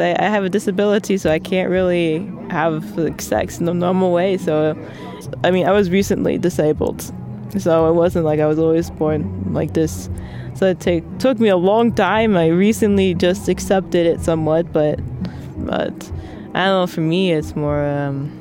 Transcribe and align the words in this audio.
I, 0.00 0.16
I 0.18 0.28
have 0.28 0.44
a 0.44 0.48
disability, 0.48 1.18
so 1.18 1.30
I 1.30 1.38
can't 1.38 1.70
really 1.70 2.30
have 2.50 2.96
like 2.98 3.20
sex 3.20 3.58
in 3.58 3.66
the 3.66 3.74
normal 3.74 4.12
way. 4.12 4.36
So, 4.36 4.76
I 5.44 5.50
mean, 5.50 5.66
I 5.66 5.72
was 5.72 5.90
recently 5.90 6.38
disabled, 6.38 7.02
so 7.58 7.88
it 7.88 7.94
wasn't 7.94 8.24
like 8.24 8.40
I 8.40 8.46
was 8.46 8.58
always 8.58 8.90
born 8.90 9.52
like 9.52 9.74
this. 9.74 10.08
So 10.54 10.66
it 10.66 10.80
take, 10.80 11.18
took 11.18 11.38
me 11.38 11.48
a 11.48 11.56
long 11.56 11.92
time. 11.92 12.36
I 12.36 12.48
recently 12.48 13.14
just 13.14 13.48
accepted 13.48 14.06
it 14.06 14.20
somewhat, 14.20 14.72
but 14.72 15.00
but 15.56 16.12
I 16.54 16.66
don't 16.66 16.82
know. 16.82 16.86
For 16.86 17.00
me, 17.00 17.32
it's 17.32 17.56
more. 17.56 17.84
Um, 17.84 18.38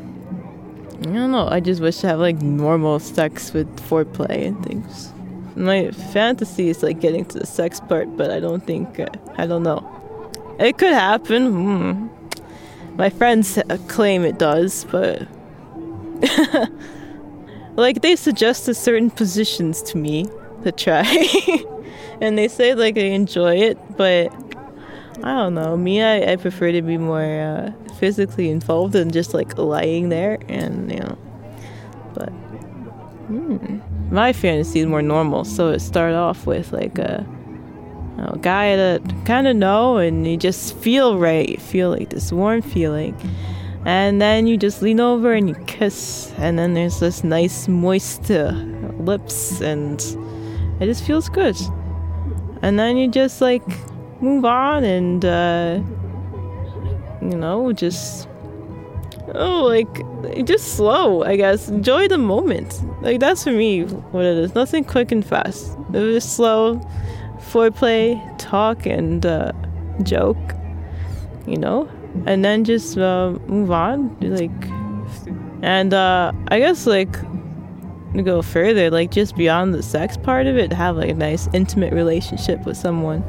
I 1.02 1.06
don't 1.06 1.32
know. 1.32 1.48
I 1.48 1.60
just 1.60 1.82
wish 1.82 1.98
to 1.98 2.08
have 2.08 2.20
like 2.20 2.42
normal 2.42 3.00
sex 3.00 3.54
with 3.54 3.68
foreplay 3.90 4.46
and 4.48 4.64
things. 4.66 5.12
My 5.56 5.92
fantasy 5.92 6.70
is 6.70 6.84
like 6.84 7.00
getting 7.00 7.26
to 7.26 7.40
the 7.40 7.46
sex 7.46 7.80
part, 7.80 8.16
but 8.18 8.32
I 8.32 8.40
don't 8.40 8.66
think. 8.66 9.00
Uh, 9.00 9.08
I 9.38 9.48
don't 9.48 9.64
know. 9.64 10.01
It 10.62 10.78
could 10.78 10.93
happen. 10.93 11.48
Hmm. 11.48 12.07
My 12.96 13.09
friends 13.09 13.58
claim 13.88 14.23
it 14.23 14.38
does, 14.38 14.86
but 14.91 15.27
like 17.76 18.02
they 18.02 18.16
suggested 18.16 18.76
certain 18.76 19.09
positions 19.09 19.81
to 19.84 19.98
me 19.98 20.27
to 20.63 20.72
try, 20.72 21.03
and 22.22 22.38
they 22.38 22.48
say 22.48 22.76
like 22.76 22.94
they 22.94 23.13
enjoy 23.13 23.55
it, 23.55 23.77
but 23.98 24.31
I 25.23 25.36
don't 25.36 25.55
know. 25.55 25.76
Me, 25.77 26.03
I, 26.03 26.34
I 26.34 26.36
prefer 26.36 26.72
to 26.72 26.81
be 26.84 26.98
more 26.98 27.22
uh, 27.23 27.72
physically 27.95 28.50
involved 28.50 28.94
than 28.94 29.09
just 29.09 29.34
like 29.34 29.58
lying 29.58 30.09
there, 30.09 30.38
and 30.48 30.91
you 30.91 31.00
know. 31.00 31.17
But 32.14 32.30
hmm, 32.30 33.80
my 34.12 34.31
fantasy 34.31 34.81
is 34.81 34.86
more 34.86 35.02
normal, 35.02 35.44
so 35.44 35.70
it 35.70 35.80
started 35.80 36.17
off 36.17 36.45
with 36.45 36.72
like 36.72 37.00
a 37.00 37.25
a 38.18 38.38
guy 38.38 38.76
that 38.76 39.02
kind 39.26 39.48
of 39.48 39.56
know 39.56 39.98
and 39.98 40.28
you 40.28 40.38
just 40.38 40.76
feel 40.78 41.18
right, 41.18 41.50
you 41.50 41.58
feel 41.58 41.90
like 41.90 42.10
this 42.10 42.32
warm 42.32 42.62
feeling. 42.62 43.16
And 43.84 44.22
then 44.22 44.46
you 44.46 44.58
just 44.58 44.84
lean 44.84 45.00
over 45.00 45.34
and 45.34 45.50
you 45.50 45.56
kiss, 45.66 46.31
and 46.38 46.59
then 46.59 46.76
there's 46.76 47.00
this 47.00 47.23
nice 47.23 47.68
moist 47.68 48.30
uh, 48.30 48.52
lips, 49.00 49.59
and 49.59 50.00
it 50.80 50.86
just 50.86 51.03
feels 51.03 51.30
good. 51.30 51.58
And 52.62 52.78
then 52.78 52.95
you 52.95 53.08
just 53.08 53.42
like 53.42 53.64
move 54.22 54.46
on 54.46 54.84
and, 54.84 55.25
uh, 55.25 55.81
you 57.23 57.36
know, 57.36 57.73
just, 57.73 58.30
oh, 59.34 59.64
like, 59.64 60.46
just 60.46 60.75
slow, 60.75 61.23
I 61.23 61.36
guess. 61.36 61.68
Enjoy 61.68 62.08
the 62.08 62.20
moment. 62.20 62.84
Like, 63.02 63.20
that's 63.20 63.44
for 63.44 63.52
me 63.52 63.86
what 63.86 64.25
it 64.25 64.38
is. 64.38 64.53
Nothing 64.53 64.84
quick 64.84 65.12
and 65.12 65.25
fast. 65.25 65.75
It 65.92 66.00
was 66.00 66.23
slow 66.23 66.88
foreplay, 67.42 68.20
talk, 68.38 68.86
and 68.86 69.25
uh, 69.25 69.52
joke, 70.03 70.38
you 71.45 71.58
know, 71.58 71.89
and 72.25 72.44
then 72.45 72.64
just 72.64 72.97
uh, 72.97 73.31
move 73.47 73.72
on. 73.72 74.16
Like, 74.22 74.52
and 75.62 75.94
uh, 75.94 76.31
I 76.50 76.59
guess 76.59 76.86
like 76.86 77.16
go 78.23 78.42
further, 78.42 78.89
like 78.92 79.12
just 79.12 79.36
beyond 79.36 79.73
the 79.73 79.81
sex 79.84 80.17
part 80.17 80.47
of 80.47 80.58
it, 80.58 80.73
have 80.73 80.97
like 80.97 81.09
a 81.09 81.14
nice 81.14 81.47
intimate 81.53 81.94
relationship 81.94 82.66
with 82.66 82.78
someone. 82.78 83.23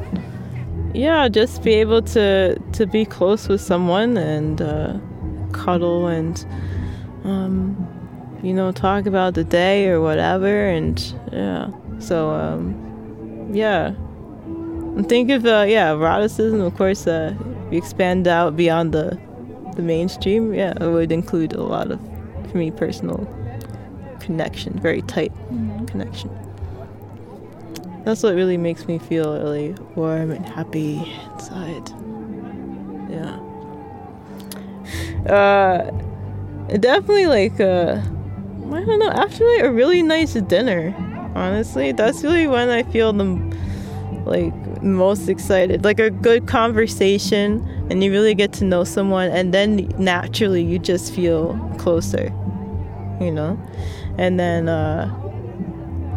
Yeah, 0.94 1.28
just 1.28 1.62
be 1.62 1.72
able 1.74 2.02
to 2.02 2.58
to 2.58 2.86
be 2.86 3.04
close 3.04 3.48
with 3.48 3.60
someone 3.60 4.16
and 4.16 4.60
uh, 4.60 4.98
cuddle 5.52 6.08
and 6.08 6.44
um, 7.24 7.88
you 8.42 8.52
know 8.52 8.72
talk 8.72 9.06
about 9.06 9.34
the 9.34 9.44
day 9.44 9.88
or 9.88 10.00
whatever, 10.00 10.66
and 10.66 11.00
yeah. 11.32 11.70
So 11.98 12.30
um, 12.30 13.50
yeah, 13.54 13.94
think 15.08 15.30
of 15.30 15.46
uh, 15.46 15.64
yeah 15.66 15.92
eroticism 15.92 16.60
of 16.60 16.76
course 16.76 17.06
uh, 17.06 17.34
if 17.66 17.72
you 17.72 17.78
expand 17.78 18.28
out 18.28 18.56
beyond 18.56 18.92
the 18.92 19.18
the 19.76 19.82
mainstream 19.82 20.52
yeah 20.52 20.74
it 20.80 20.88
would 20.88 21.10
include 21.10 21.52
a 21.52 21.62
lot 21.62 21.90
of 21.90 22.00
for 22.50 22.58
me 22.58 22.70
personal 22.70 23.26
connection 24.20 24.78
very 24.78 25.02
tight 25.02 25.32
mm-hmm. 25.50 25.84
connection. 25.86 26.30
That's 28.04 28.22
what 28.24 28.34
really 28.34 28.56
makes 28.56 28.88
me 28.88 28.98
feel 28.98 29.32
really 29.38 29.74
warm 29.94 30.32
and 30.32 30.44
happy 30.44 30.96
inside. 31.32 31.88
Yeah. 33.08 33.38
Uh 35.32 35.90
definitely 36.78 37.26
like 37.26 37.60
uh 37.60 38.00
i 38.72 38.84
don't 38.84 38.98
know 38.98 39.10
after 39.10 39.44
like 39.56 39.64
a 39.64 39.70
really 39.72 40.02
nice 40.02 40.32
dinner 40.34 40.94
honestly 41.34 41.92
that's 41.92 42.22
really 42.22 42.46
when 42.46 42.70
i 42.70 42.82
feel 42.84 43.12
the 43.12 43.24
like 44.24 44.82
most 44.82 45.28
excited. 45.28 45.84
Like 45.84 46.00
a 46.00 46.10
good 46.10 46.46
conversation, 46.46 47.66
and 47.90 48.02
you 48.02 48.10
really 48.10 48.34
get 48.34 48.52
to 48.54 48.64
know 48.64 48.84
someone, 48.84 49.30
and 49.30 49.52
then 49.52 49.88
naturally 49.98 50.62
you 50.62 50.78
just 50.78 51.14
feel 51.14 51.58
closer, 51.78 52.32
you 53.20 53.30
know? 53.30 53.60
And 54.18 54.38
then, 54.38 54.68
uh, 54.68 55.10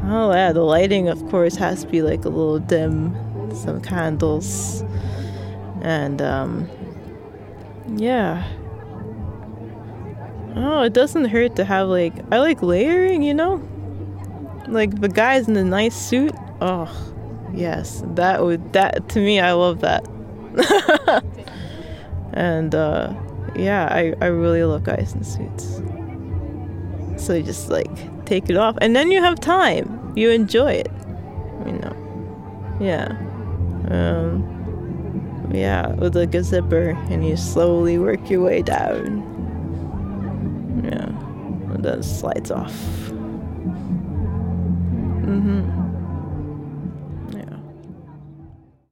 oh 0.06 0.32
yeah, 0.34 0.52
the 0.52 0.62
lighting, 0.62 1.08
of 1.08 1.26
course, 1.30 1.56
has 1.56 1.84
to 1.84 1.88
be 1.88 2.02
like 2.02 2.26
a 2.26 2.30
little 2.30 2.60
dim, 2.60 3.16
some 3.56 3.82
candles, 3.82 4.84
and, 5.82 6.22
um, 6.22 6.70
yeah. 7.96 8.48
Oh, 10.58 10.84
it 10.84 10.94
doesn't 10.94 11.26
hurt 11.26 11.58
to 11.58 11.66
have 11.66 11.90
like, 11.90 12.14
I 12.32 12.40
like 12.40 12.62
layering, 12.62 13.24
you 13.24 13.34
know? 13.34 13.62
Like 14.68 15.02
the 15.02 15.10
guys 15.10 15.48
in 15.48 15.54
the 15.54 15.66
nice 15.66 15.96
suit, 15.96 16.34
oh 16.62 17.15
Yes, 17.56 18.04
that 18.16 18.44
would 18.44 18.74
that 18.74 19.08
to 19.10 19.20
me 19.20 19.40
I 19.40 19.54
love 19.54 19.80
that. 19.82 20.06
and 22.34 22.76
uh 22.76 23.14
yeah, 23.56 23.88
I, 23.90 24.14
I 24.20 24.26
really 24.26 24.64
love 24.66 24.84
guys 24.84 25.14
in 25.14 25.24
suits. 25.24 25.82
So 27.24 27.34
you 27.34 27.44
just 27.44 27.70
like 27.70 28.26
take 28.26 28.50
it 28.50 28.58
off 28.58 28.78
and 28.82 28.94
then 28.96 29.10
you 29.10 29.22
have 29.22 29.40
time. 29.40 30.12
You 30.16 30.32
enjoy 30.32 30.74
it. 30.74 30.92
You 31.66 31.72
know. 31.74 32.78
Yeah. 32.82 33.16
Um 33.90 34.52
yeah, 35.54 35.88
with 35.94 36.16
like 36.18 36.36
a 36.36 36.44
zipper 36.44 36.90
and 37.10 37.26
you 37.26 37.38
slowly 37.38 37.98
work 37.98 38.30
your 38.30 38.44
way 38.44 38.62
down. 38.62 39.32
Yeah. 40.84 41.08
And 41.74 41.86
then 41.86 42.04
slides 42.04 42.52
off. 42.52 42.74
Mm-hmm. 45.24 45.85